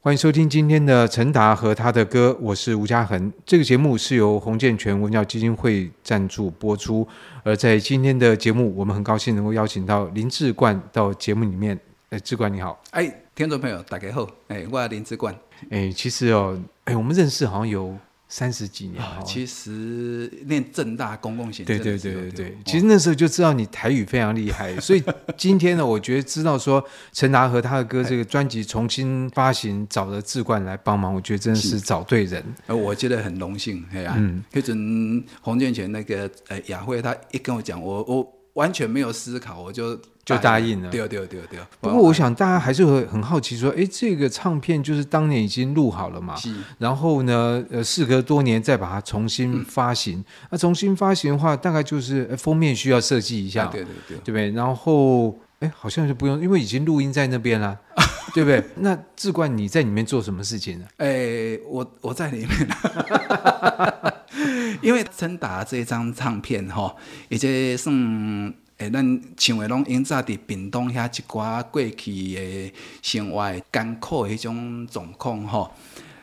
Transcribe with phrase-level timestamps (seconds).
[0.00, 3.32] 欢迎收听今天的陈达和他的歌，我是吴家恒。
[3.44, 7.06] 这个节目是由洪建全文教基金会赞助播出。
[7.42, 11.76] 而在今天的节目，我们很高兴能够邀请到林志冠到节目里面。
[12.10, 12.80] 哎，志冠你好。
[12.92, 14.24] 哎，听众朋友大家好。
[14.46, 15.36] 哎，我是林志冠。
[15.70, 17.98] 哎，其实哦，哎，我们认识好像有。
[18.28, 25.02] 三十几年，啊，其实念正大公共行政，对对对对对，其实那时候就知道你台语非常厉害， 所以
[25.36, 39.98] 今天呢，我觉得知道说陈达和他的歌这个专辑重新发行，找了志冠来帮忙，我觉得真的是找对人，呃，我觉得很荣幸，哎呀，嗯，那阵洪建全那个呃雅慧，他一跟我讲，我我完全没有思考，我就。
[40.28, 41.58] 就答应了，对对对对。
[41.80, 46.34] 不过我想大家还是会很好奇，说，哎，这个唱片就是当年已经录好了嘛？
[46.76, 50.22] 然后呢，呃，事隔多年再把它重新发行。
[50.50, 54.50] 那、嗯啊、重新发行的话，大概就是封面需要设计一下，对对对，对不对？
[54.50, 57.74] 然后，哎，好像就不用，因为已经录音在那边了，
[58.34, 58.62] 对不对？
[58.76, 60.84] 那志冠你在里面做什么事情呢？
[60.98, 62.48] 哎，我我在里面，
[64.82, 66.96] 因为陈达这张唱片吼，
[67.28, 68.54] 已经算。
[68.78, 72.72] 诶，咱唱的拢因早伫屏东遐一寡过去诶
[73.02, 75.72] 生活艰苦的迄种状况吼，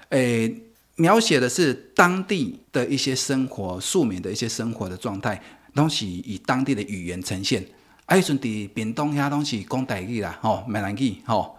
[0.08, 0.56] 诶，
[0.96, 5.42] 描写的是当地的一些生活，庶民的一些生活的状态，
[5.74, 7.62] 拢是以当地的语言呈现。
[8.06, 11.58] 啊，迄阵伫屏东遐拢是讲台语啦，吼，闽南语，吼，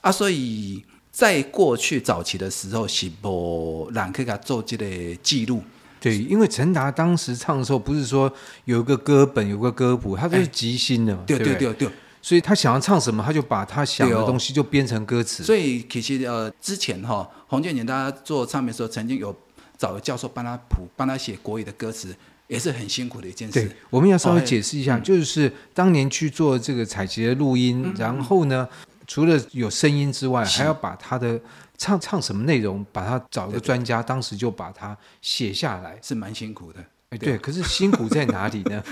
[0.00, 5.62] 啊，所以在过去早期的时候是无人去甲做这个记录。
[6.00, 8.32] 对，因为陈达当时唱的时候，不是说
[8.64, 11.22] 有一个歌本，有个歌谱，他都是即兴的嘛。
[11.26, 11.88] 对对对对，
[12.22, 15.42] 所以他想要唱什么，他就把他想的东西就编成歌词。
[15.42, 19.34] 所以其实呃，之前哈、哦，洪建全他做唱片的时候，曾经有
[19.76, 22.14] 找教授帮他谱，帮他写国语的歌词，
[22.46, 23.54] 也是很辛苦的一件事。
[23.64, 28.68] 对，我们要稍微解释一下，哦、就是当年去做这个采集的录音，嗯、然后呢，
[29.06, 31.40] 除了有声音之外，还要把他的。
[31.78, 32.84] 唱唱什么内容？
[32.92, 36.80] 把它找一个专家，当时就把它写下来，是蛮辛苦的。
[37.10, 38.82] 哎，对，可是辛苦在哪里呢？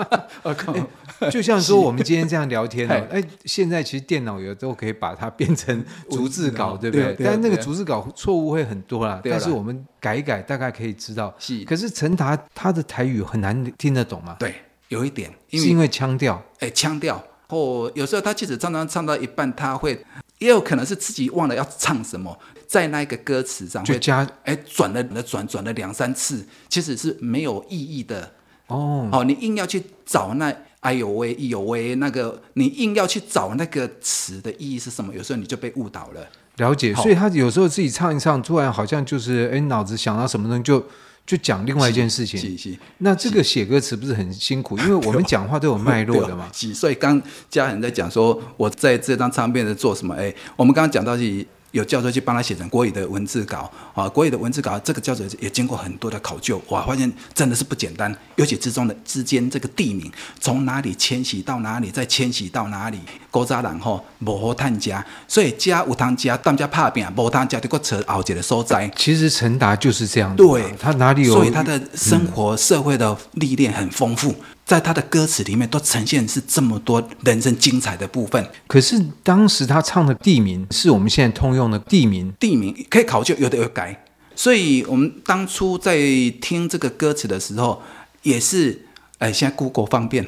[1.30, 7.14] 就像说我们今天这样聊天呢，哎，现在其实电脑有都可以把它变成逐字稿，对不对？
[7.22, 9.20] 但那个逐字稿错误会很多啦。
[9.22, 11.34] 但是我们改一改，大概可以知道。
[11.66, 14.36] 可是陈达他的台语很难听得懂吗？
[14.38, 14.54] 对，
[14.88, 16.42] 有一点，是因为腔调。
[16.60, 17.22] 哎，腔调。
[17.46, 20.02] 或有时候他即使常常唱到一半，他会。
[20.38, 28.32] 也有可能是自己忘了要唱什么，在那个歌词上就加哎转了转转了两三次，其实是没有意义的
[28.66, 29.08] 哦。
[29.12, 35.14] 哦，你硬要去找那哎呦喂，哎呦喂，那个你硬要去找那个词的意义是什么？
[35.14, 36.26] 有时候你就被误导了。
[36.56, 40.84] 了解，所以他有时候自己唱一唱，突然好像就是哎脑子想到什么东西就。
[41.26, 44.78] 就讲另外一件事情，那这个写歌词不是很辛苦？
[44.78, 46.50] 因为我们讲话都有脉络的 嘛。
[46.52, 50.14] 所以刚家人在讲说，我在这张唱片在做什么？
[50.14, 51.46] 哎，我们刚刚讲到是。
[51.74, 58.16] 有教授去帮他写成国语的文字稿啊，国语的文字稿，这个教授也经过很多的考究，哇，发现真的是不简单。
[58.36, 60.08] 尤其之中的之间这个地名，
[60.40, 68.88] 从哪里迁徙到哪里，再迁徙到哪里，古早人吼无好探家，所以家有通家，当家怕病，无通家就搁扯熬一个所在。
[68.96, 74.32] 其实陈达就是这样，对，他哪里有，所以他的生活社会的历练很丰富。
[74.64, 78.50] 嗯在他的歌词里面都呈现是这么多人生精彩的部分。
[78.66, 84.04] 可是当时他唱的地名是我们现在通用的地名，地名可以考究，有的有改。
[84.34, 85.98] 所以我们当初在
[86.40, 87.82] 听这个歌词的时候，
[88.22, 88.86] 也是
[89.18, 90.26] 哎，现在 Google 方便，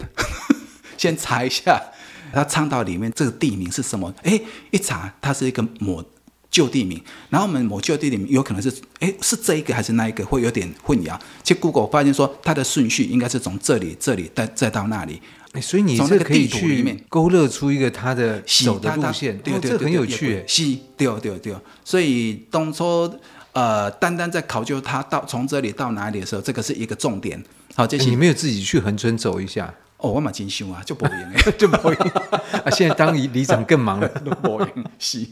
[0.99, 1.83] 先查一下
[2.33, 4.15] 他唱到里面这个地名是什么。
[4.23, 4.39] 哎，
[4.71, 6.05] 一查它是一个抹。
[6.57, 11.15] 旧地名，然后我们某旧地名有可能是，哎，是这一个还是那一个，会有点混淆。
[11.43, 15.21] 其实 Google 发现说，它的顺序应该是从这里、这里再再到那里。
[15.61, 20.43] 所以你这个可以去勾勒出一个它的走的路线，对对，这很有趣。
[20.47, 20.63] 是，
[20.97, 21.55] 对对对。
[21.85, 23.13] 所以当初
[23.53, 27.43] 呃，单单在考究它到从这里到哪里的时候，这个是一个重点。
[27.75, 29.75] 好，这些你没有自己去横村走一下？
[30.07, 31.99] 哦，我蛮精修啊，就播音哎，就播音
[32.65, 32.71] 啊！
[32.71, 35.27] 现在当里里长更忙了， 都播音是。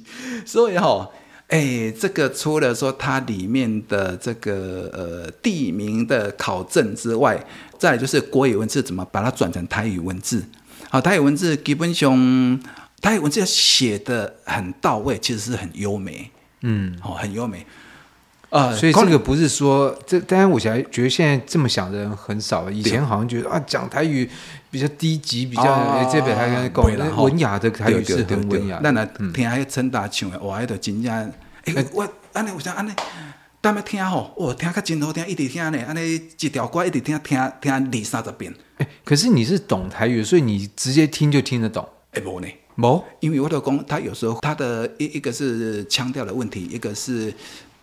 [0.45, 1.13] 所以哈、哦，
[1.49, 7.43] 哎，这个除了说它里面的这个呃地名的考证之外，
[7.79, 10.45] 再来就是国语文字怎么把它转成台语文字。
[10.91, 12.61] 好，台语文字基本上
[13.01, 16.31] 台语文字要写的很到位，其实是很优美。
[16.63, 17.65] 嗯，哦，很优美。
[18.55, 22.71] 啊，所以这个不是说这，当然我想觉得现在这么想的人很少。
[22.71, 24.31] 以前好像觉得啊，讲台语
[24.71, 28.79] 比较低级，比较这边还跟讲文雅的台语是很文雅。
[28.81, 31.13] 那那听还陈达唱的，哇，还得真正
[31.65, 32.93] 哎，我安尼我想安尼，
[33.61, 38.55] 当麦听吼，我听个真好听，一直听呢，安尼一条歌一直听听听二三十遍。
[39.05, 41.85] 可是你是懂台语，所以你直接听就听得懂。
[42.13, 42.47] 哎，不呢，
[42.77, 47.35] 无，因为我的公，他有时候他的一一个是腔调的问题，一个是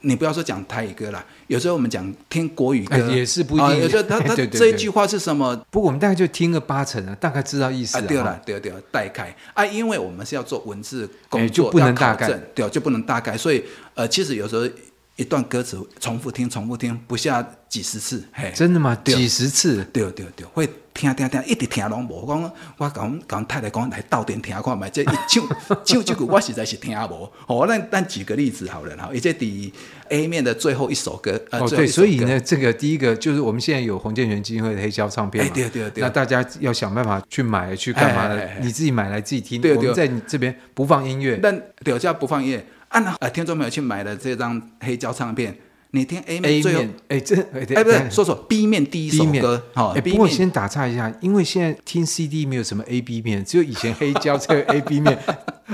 [0.01, 3.79] 你不要说讲台语歌啦，有时候我们讲听国语歌、哎、也是不一定。
[3.81, 5.55] 有时候 他他这一句话是什么？
[5.69, 8.01] 不过我们大概就听个八成啊，大概知道意思啊。
[8.07, 13.37] 对了，对对，大概啊，因为我们是要做文字工作，哎、就不能大概，对，就不能大概。
[13.37, 13.63] 所以
[13.93, 14.67] 呃，其实有时候
[15.15, 18.97] 一段歌词重复听，重复听不下几十次，嘿，真的吗？
[19.03, 19.83] 几十次？
[19.93, 20.69] 对对对，对，会。
[20.93, 22.27] 听听听，一直听拢无。
[22.27, 25.47] 讲我讲讲太太讲来斗阵听看觅，这一唱
[25.85, 27.31] 唱这句我实在是听无。
[27.47, 29.73] 哦，那那举个例子好了哈，而且第
[30.09, 38.49] A 面的最后一首歌，呃，哦对，所以呢，这个第一个就是我们现在有洪建全基金会的黑胶唱片嘛，对对对，那大家要想办法去买去干嘛的？
[38.59, 39.61] 你自己买来自己听。
[39.61, 42.65] 对对，我们在你这边不放音乐，但对，叫不放音乐。
[42.91, 45.57] 按啊，听众朋友去买了这张黑胶唱片。
[45.93, 55.19] 你听 A 面最后，哎，这哎不对，说说 B 面第一首歌，好，哎，不过先打岔一下，因为现在听 CD 没有什么 A B 面，只有以前黑胶才有 A B 面，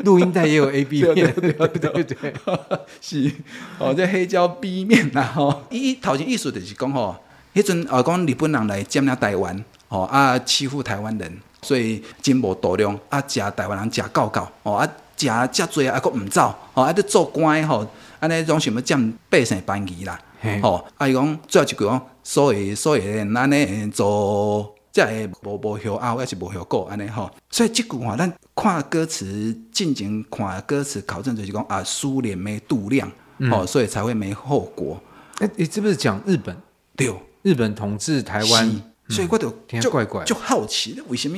[0.04, 2.34] 录音带也有 A B 面，对对对对，
[3.00, 3.32] 是，
[3.78, 7.16] 哦，这黑胶 B 面呐，吼，伊头前意思就是讲吼，
[7.54, 11.32] 迄阵啊讲日本人来占领台湾，哦啊欺负台湾人，
[11.62, 17.86] 所以真无度量，啊食台湾人食够够，哦啊食遮济啊，佫毋走，哦啊，伫做官吼。
[18.20, 20.20] 安尼拢想要占百姓便宜啦，
[20.64, 20.84] 吼！
[20.98, 27.30] 啊伊讲最后一句讲，所以所以咱呢做，即会无无效拗，还是无效果安尼吼。
[27.52, 33.08] 所以即句话，咱看歌词进前看歌词考证就是讲啊，苏联没度量，
[33.52, 35.00] 吼、嗯，所以才会没后果。
[35.38, 36.58] 哎、欸，你是不是讲日本？
[36.96, 38.82] 对，日本统治台湾。
[39.10, 41.38] 所以我就就就好奇，为什么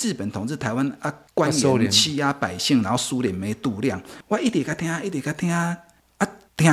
[0.00, 4.02] 日本统治台湾啊，官员欺压百姓，然后苏联没度量？
[4.28, 5.50] 我一直在听，一直在听。
[5.50, 5.76] 啊
[6.54, 6.70] 听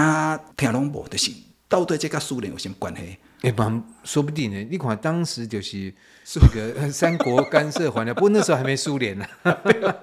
[0.58, 1.32] 听拢无，就是
[1.70, 3.18] 到底这甲苏联有什么关系？
[3.42, 4.68] 哎、欸，说不定呢。
[4.70, 5.94] 你看当时就是
[6.36, 9.26] 那个三国干涉还的，不过那时候还没苏联呢。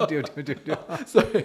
[0.08, 1.44] 对对对对，所以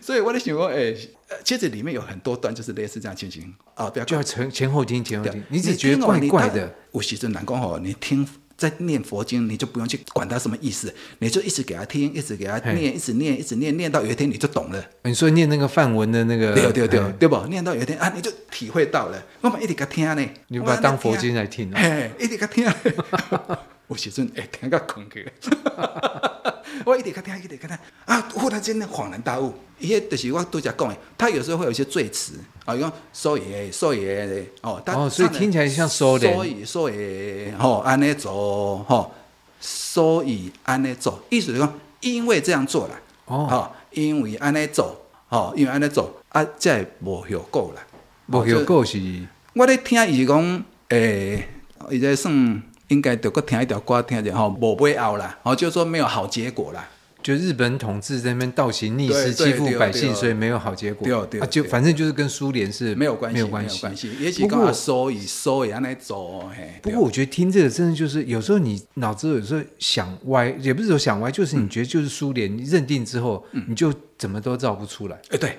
[0.00, 1.10] 所以我在想说，哎、欸，
[1.44, 6.72] 其实里面有很多段就是类似这样情形啊，不要就要前前后听前后听，你只觉得怪怪的。
[6.92, 8.26] 我其实难讲哦，你听。
[8.56, 14.84] 在念佛经，你就不用去管它什么意思，你就一直给他听，一直给他念，一直念，一直念，念到有一天你就懂了。
[15.02, 17.36] 你说念那个梵文的那个，对对对，对不？
[17.48, 19.22] 念到有一天啊，你就体会到了。
[19.42, 22.66] 我们一直给他听呢，你把它当佛经来听，嘿，一直给他听。
[23.88, 25.28] 我时阵会，听个困去。
[26.84, 28.20] 我一直看他听，一直看他听啊！
[28.34, 32.34] 忽然间恍然大悟，伊个就是我拄则讲的，他有时候会有一些赘词
[32.64, 34.08] 啊，用所以所以
[34.62, 39.12] 哦，哦，所以听起来像所以所以所以吼安尼做吼，
[39.60, 42.94] 所以安尼做，意思就是讲因为这样做啦
[43.26, 44.96] 哦，因为安尼做
[45.28, 47.82] 哦，因为安尼做啊，才无效果啦，
[48.26, 49.00] 无效果是。
[49.54, 51.48] 我咧听伊讲诶，
[51.90, 52.62] 伊在算。
[52.88, 56.88] 应该得个听一条歌，听一下哈，无尾后啦，哦，就是说没有好结果啦。
[57.22, 61.04] 就日本统治在那边倒行逆施，欺负百姓，所以没有好结果。
[61.04, 64.12] 对对，对，啊，就反正就是跟苏联是没有关系，没有关系。
[64.20, 66.48] 也许讲所以所以安尼做，
[66.82, 75.20] 不过我觉得听这个真的就是有时候你脑子有时候想歪，也不是说想歪，就是你觉得就是苏联，你认定之后，你就怎么都造不出来。
[75.30, 75.58] 哎，对，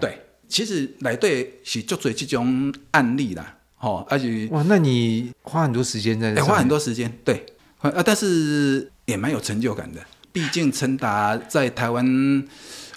[0.00, 3.56] 对，其实来对是就做这种案例啦。
[3.80, 7.46] 哦，而且哇，那你花很多时间在这，花很多时间，对，
[7.78, 10.00] 啊，但是也蛮有成就感的。
[10.32, 12.04] 毕竟陈达在台湾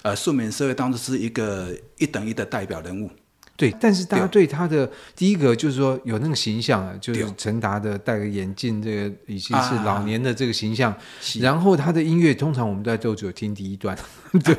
[0.02, 3.10] 呃庶民社会当中是一个一等一的代表人物。
[3.62, 10.92] 对，但是大家对他的第一个就是说有那个形象啊，就是陈达的戴个眼镜，这个已经是老年的这个形象。
[11.38, 13.96] 然后他的音乐通常我们在都只有听第一段，
[14.42, 14.52] 对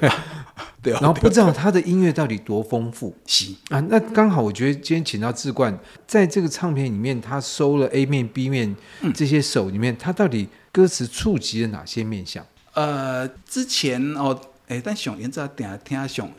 [0.81, 0.93] 对。
[0.93, 3.13] 然后不知道他的音乐到底多丰富。
[3.25, 8.73] 是啊，那刚好我觉得今天请到志冠，在这个唱片里面，他收了 A 面、B 面
[9.13, 12.45] 这些手里面，他到底歌词触及了哪些面向？
[12.73, 14.39] 呃，之前哦，
[14.69, 16.31] 哎，但上演在听听上。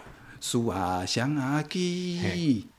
[0.44, 1.78] 树啊，香啊，枝，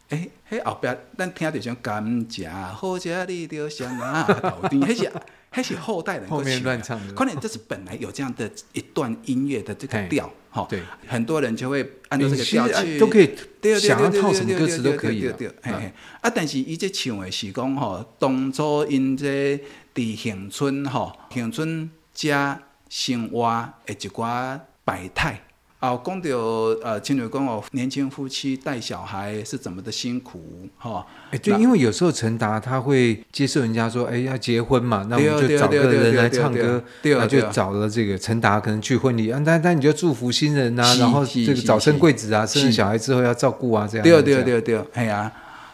[0.10, 4.24] 诶，迄后壁咱听着像甘蔗，好食你着香啊，
[4.62, 5.12] 头甜，迄是
[5.52, 13.36] 迄是后代人后面乱唱的，可能这是本来有这样的一段音乐的这个调，哈，对，很多人就会按照这个调去，都可以，
[13.80, 15.92] 想要套什么歌词都可以，对对，对嘿，
[16.22, 19.60] 啊，但是伊这唱的是讲吼，当初因这
[19.96, 25.42] 伫乡村吼，恒春家生活的一寡百态。
[25.86, 26.30] 哦，讲到
[26.82, 30.42] 呃，亲友讲哦，年轻夫妻带小孩是怎么的辛苦
[30.78, 31.06] 哈？
[31.30, 44.04] 哎，对，因为有时候陈达他会接受人家说，哎，要结婚嘛，那我们就找个人来唱歌，那就找了这个陈达，可能去婚礼啊，但但你就祝福新人呐，然后这个早生贵子啊，生了小孩之后要照顾啊，这样。
[44.04, 45.32] 对对对对，系啊，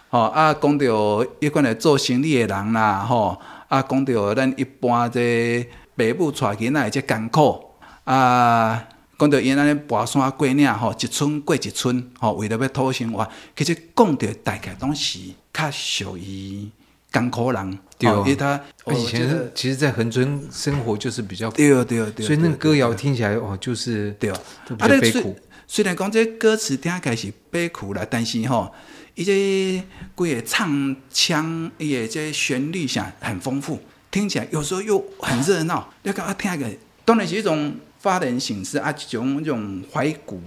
[0.10, 3.40] 哦啊，讲到一个来做生意的人啦，吼，
[3.70, 5.66] 啊，讲到咱一般这
[5.96, 7.64] 爸母带囡仔这艰苦
[8.04, 8.84] 啊。
[9.22, 15.20] 讲到因安尼跋山过岭吼，一村过一村吼，为了要讨生活，其实讲到大概拢是
[15.54, 16.68] 较属于
[17.12, 17.78] 艰苦人。
[18.00, 24.32] 对哦，因为他以前其实，在恒春生活就是比较对对对，所以那个歌谣听起来哦，就是对，
[24.68, 25.38] 比较悲苦。
[25.68, 28.74] 虽然讲这歌词听起来是悲苦啦，但是吼，
[29.14, 29.84] 伊这
[30.16, 35.94] 规个唱腔，伊个这旋律上很丰富，听起来有时候又很热闹。
[36.02, 36.68] 你讲啊，听个
[37.06, 40.42] 当然是一种发人省思啊，一种一种怀古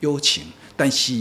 [0.00, 0.44] 幽情，
[0.76, 1.14] 但是。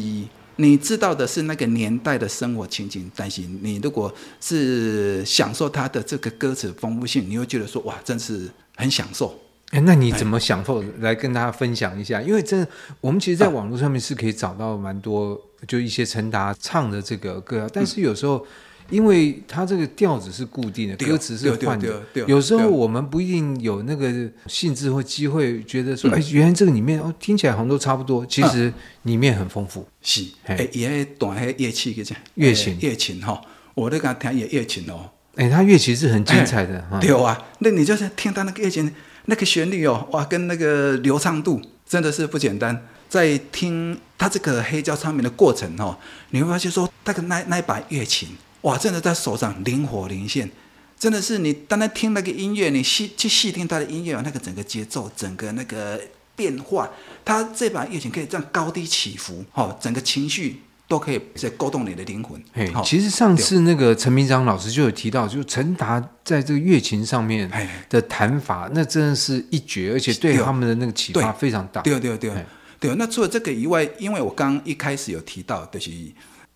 [0.57, 9.37] 你知道的是那个年代的生活情景，但是你如果是享受它的这个歌词丰富性，你会觉得说哇，真是很享受。
[9.71, 10.81] 哎，那你怎么享受？
[10.99, 12.67] 来跟大家分享一下，因为真的，
[13.01, 18.47] 我们其实在网络上面是可以找到蛮多，就一些陈达唱的这个歌，但是有时候。
[18.89, 22.01] 因为它这个调子是固定的，歌词是换的。
[22.27, 24.13] 有时候我们不一定有那个
[24.47, 28.25] 兴致或机会，觉得说，哎，原来这个里面哦，听起来好像都差不多。
[28.25, 28.71] 其实
[29.03, 29.87] 里面很丰富。
[30.01, 32.03] 是，哎，也短还乐器，个
[32.35, 33.41] 乐琴，乐琴哈，
[33.73, 35.09] 我都刚听也乐琴哦。
[35.35, 36.83] 哎，它乐器是很精彩的。
[37.01, 38.93] 对啊，那你就是听到那个乐琴，
[39.25, 42.87] 那个旋律哦，哇，跟那个流畅度真的是不简单。
[43.07, 45.97] 在听他这个黑胶唱片的过程哦，
[46.31, 48.29] 你会发现说，那个那那一把乐琴。
[48.65, 50.49] 哇，真的在手上灵活灵现，
[50.97, 56.01] 真的是你单单听那个音乐，你细去细听他的音乐，那个整个节奏，整个那个
[56.35, 56.89] 变化，
[57.23, 62.43] 他这把乐琴可以这样高低起伏，哈，整个情绪都可以在勾动你的灵魂。
[62.53, 67.47] 嘿，其实上次那个陈明章老师就有提到，就陈达在这个乐琴上面
[67.87, 71.81] 的弹法，那真的是一绝，而且对他们的那个启发非常大。
[71.81, 72.33] 对对对
[72.79, 75.91] 对，那除了这个以外，因为我刚一开始有提到，就是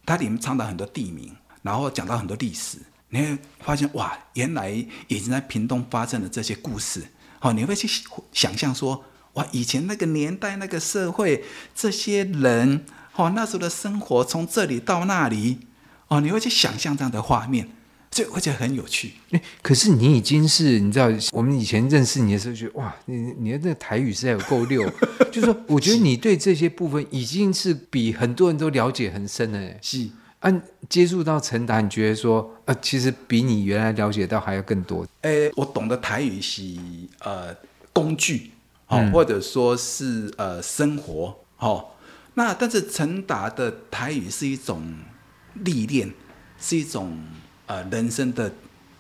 [0.07, 1.31] 它里面唱到很多地名。
[1.61, 2.77] 然后讲到很多历史，
[3.09, 4.69] 你会发现哇，原来
[5.07, 7.03] 已经在屏东发生的这些故事。
[7.39, 7.87] 好，你会去
[8.31, 12.85] 想象说，哇，以前那个年代、那个社会，这些人，
[13.15, 15.59] 哦，那时候的生活从这里到那里，
[16.09, 17.69] 哦，你会去想象这样的画面，
[18.11, 19.13] 所以我觉得很有趣。
[19.31, 24.89] 诶，可是你已经是，你知道，我们以前认识你的时候，觉得哇，你你的那个台语实在有够溜，
[25.31, 29.73] 就是说，我觉得你对这些部分已经是比很多人都了解很深了。
[29.81, 30.09] 是。
[30.39, 35.05] 按、啊、接触到陈达，你觉得说，呃，其实比你原来了解到还要更多。
[35.21, 36.63] 诶，我懂得台语是
[37.19, 37.53] 呃
[37.91, 38.51] 工具，
[38.87, 41.85] 哦，嗯、或者说是呃生活，哦，
[42.35, 44.81] 那但是陈达的台语是一种
[45.55, 46.09] 历练，
[46.57, 47.21] 是一种
[47.65, 48.49] 呃人生的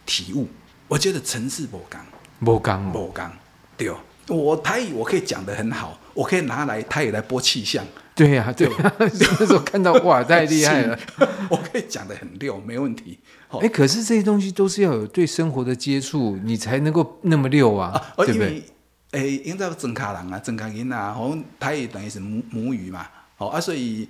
[0.05, 0.47] 体悟。
[0.89, 2.05] 我觉得陈氏不刚，
[2.43, 3.31] 不刚，不刚，
[3.77, 7.85] 对哦，我台语我可以讲得很好，我可以拿来台语来播气象。
[8.19, 9.07] 对呀、啊，对那
[9.45, 10.99] 时候看到哇，太厉害了！
[11.49, 13.17] 我可以讲的很溜，没问题。
[13.47, 18.63] 哎、欸，可是这些东西都是要有对生活的接触，你才能够那么溜啊，啊对不对？
[19.11, 23.07] 哎，因为曾卡人啊，曾卡人啊，好像他也等于是母母语嘛，
[23.37, 24.05] 好啊，所以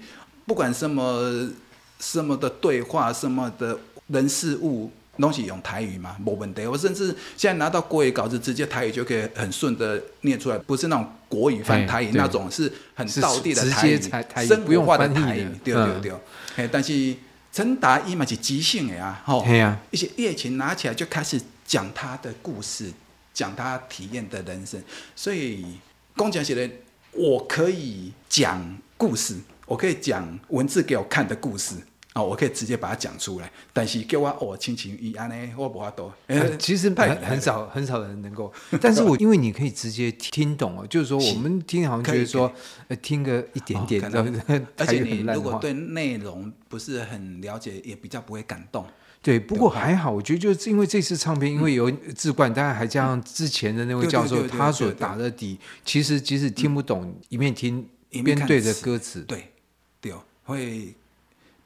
[0.48, 1.48] 不管什么
[2.00, 4.92] 什么的对话，什么的人事物。
[5.22, 6.66] 东西用台语嘛，没问题。
[6.66, 15.48] 我甚至现在拿到国语稿子，直接台语就可以很顺的念出来，不是那种国语翻台语那种，是很道地的台语，生活化的台语。
[15.64, 16.12] 对对对。
[16.56, 17.16] 嗯、但是
[17.52, 19.46] 陈达伊嘛是即兴的啊，吼，
[19.92, 22.92] 一些乐器拿起来就开始讲他的故事，
[23.34, 24.82] 讲他体验的人生。
[25.16, 25.66] 所以
[26.16, 26.70] 工讲写的，
[27.12, 29.36] 我可以讲故事，
[29.66, 31.76] 我可以讲文字给我看的故事。
[32.20, 36.14] 哦，我可以直接把它讲出来，但是叫我哦，亲情一安呢，我不怕多。
[36.58, 42.52] 其实很很少很少人能够，但是我 因为你可以直接听懂哦，就是说我们听好像觉得说，
[43.02, 44.04] 听个一点点，
[44.78, 48.86] 而且你如果对内容不是很了解，也比较不会感动。
[49.22, 59.52] 对，不过还好，我觉得就是因为这次唱片，因为有志冠，当然还加上之前的那位教授，他所打的底，其实即使听不懂，一面听一边对着歌词，对，
[60.00, 60.94] 对，会。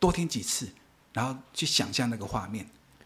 [0.03, 0.67] 多听几次，
[1.13, 2.65] 然后去想象那个画面，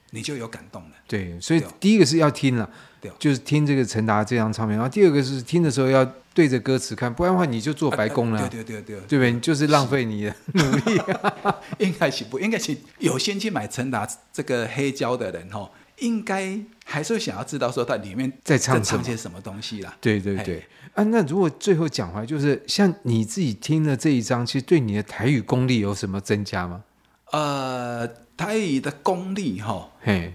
[0.10, 0.90] 你就有感动了。
[1.08, 2.68] 对，所以第一个是要听了，
[3.00, 4.76] 对，就是听这个陈达这张唱片。
[4.76, 8.40] 然后第二个是听的时候要对着歌词看，不然的话你就做白工了。
[8.50, 9.40] 对对对对，对不对？
[9.40, 11.00] 就是浪费你的努力。
[11.78, 19.96] 应该是不应该是有先去买陈达这个黑胶的人哈，应该还是想要知道说它里面在唱唱些什么东西啦。
[20.02, 20.66] 对对对。
[20.96, 26.84] 啊，那如果最后讲回来，就是像你自己听了这一张，其实对你的台语功力有什么增加吗？
[27.32, 28.08] 呃，
[28.38, 29.90] 台语的功力哈，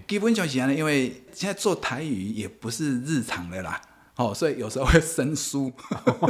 [0.07, 3.81] 基本上是这样，因为现在做台语也不是日常的啦，
[4.15, 5.71] 哦，所以有时候会生疏，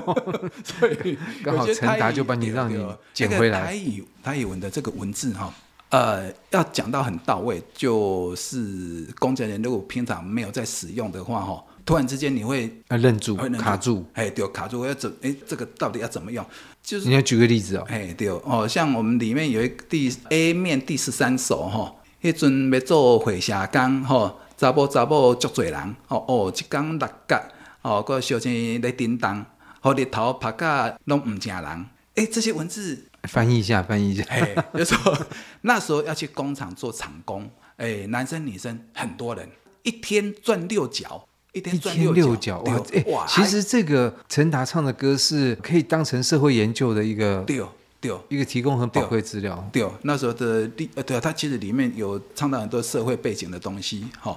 [0.63, 2.81] 所以刚好陈达就把你让你
[3.13, 3.65] 捡回来。
[3.65, 5.53] 台语台语文的这个文字哈，
[5.89, 15.13] 呃，要讲到很到位，就是工作人员如果平常没有在使用的话哈，突然之间你会啊愣住，会卡住，哎，对，卡住，我要怎？
[15.21, 16.45] 哎，这个到底要怎么用？
[16.81, 27.41] 就是你要举个例子哦，哎，对哦，像我们里面有一个第 A 面第十三首哈，迄阵要做火车工吼，查甫查某足侪人，哦哦，一工六角，
[27.81, 29.45] 哦，个小青在叮当，
[29.81, 31.85] 哦，日头拍甲拢唔正人，
[32.15, 35.17] 哎，这些文字翻译一下，翻译一下，哎，就说
[35.61, 39.49] 那时候要去工厂做厂工，哎，男生女生很多人，
[39.83, 41.27] 一天赚六角。
[41.53, 43.25] 一天赚六角哇！
[43.25, 47.61] 哎，其实这个陈达唱的歌是可以当成社会研究的一个，对
[48.01, 49.69] 对，一个提供很宝贵资料。
[49.71, 54.03] 对，那时候的第呃，对啊，他其实里面有唱到很多社会背景的东西。
[54.19, 54.35] 哈，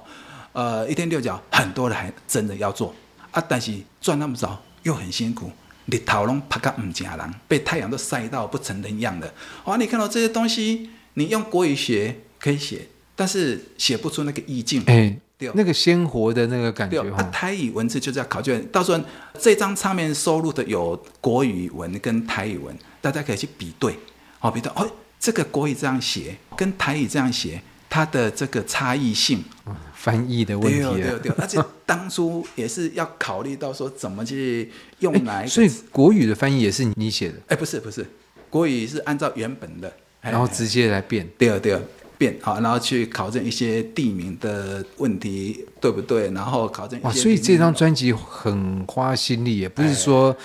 [0.53, 2.93] 呃，一天六角，很多人还真的要做
[3.31, 5.49] 啊，但是赚那么少又很辛苦，
[5.87, 9.33] 日头拢拍个唔正人，被太阳都晒到不成人样的。
[9.65, 14.83] 哇，你看到这些东西，你用国语学可以写，但是写不出那个意境。
[14.85, 15.19] 哎。
[15.37, 18.57] 对那个鲜活的那个感觉，啊，台语文字就是要考究。
[18.71, 18.99] 到时候
[19.39, 23.95] 这张唱片收录的有国语文跟台语文，大家可以去比对，
[24.39, 24.89] 好比对哦，
[25.19, 30.79] 这个国语这样写，跟台语这样写，它的这个差异性，嗯、翻译的问题。
[30.79, 35.45] 对对对，而且当初也是要考虑到说怎么去用来。
[35.45, 37.35] 所以国语的翻译也是你写的？
[37.49, 38.03] 哎，不是不是，
[38.49, 41.29] 国语是按照原本的，然后直接来变。
[41.37, 41.79] 对对。
[42.17, 46.31] 变好，然后去考证一些地名的问题，对不对？
[46.31, 46.99] 然后考证。
[47.03, 50.35] 哇，所以这张专辑很花心力，也不是说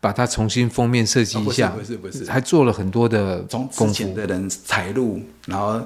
[0.00, 5.80] 把它重新封面设计一下，不是不是，不是，还做了很多的从之前的人采录，然后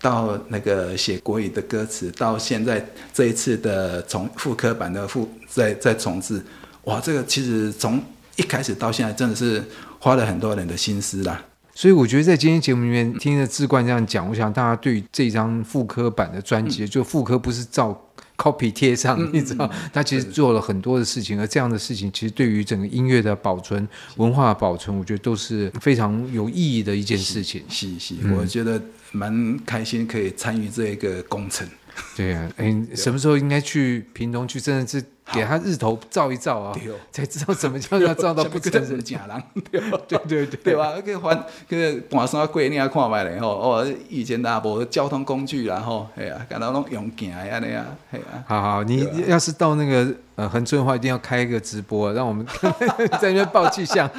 [0.00, 6.42] 到那个写国语的歌词，到现在这一次的重复刻版的复再再重制，
[6.84, 8.02] 哇，这个其实从
[8.36, 9.64] 一开始到现在，真的是
[9.98, 11.42] 花了很多人的心思啦。
[11.80, 17.98] 所以我觉得在今天节目里面听着志冠这样讲，我想大家对这张复刻版的专辑，就复刻不是照
[18.36, 27.62] copy 贴上，你知道，他其实做了很多的事情，而这样的事情其实对于整个音乐的保存、文化的保存，我觉得都是非常有意义的一件事情。
[27.70, 28.78] 是是，我觉得
[29.12, 31.66] 蛮开心可以参与这一个工程。
[32.16, 35.02] 对啊，哎，什么时候应该去屏东去，真的是。
[35.32, 36.76] 给他日头照一照啊，
[37.12, 39.40] 才知道什么叫要照到不成人 假郎。
[39.70, 39.80] 对
[40.26, 40.92] 对对对吧？
[40.96, 43.46] 那个环，那个半山过你也看卖嘞吼。
[43.46, 48.24] 哦，以前大无交通工具然后，哎呀，感到拢用行的安尼啊，哎呀。
[48.44, 52.44] 好好，你要是到那个呃恒春的话，一定要开一个直播，让我们
[53.22, 54.10] 在那边报气象。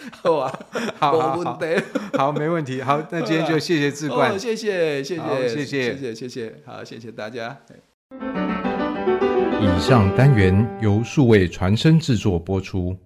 [0.22, 0.52] 好啊，
[0.98, 1.58] 好，好，好，
[2.16, 2.80] 好，没问题。
[2.82, 7.56] 好，那今天就 谢谢志冠，谢谢，谢谢，谢谢，谢谢，谢谢，好，谢谢大家。
[9.60, 12.96] 以上单元由数位传声制作播出。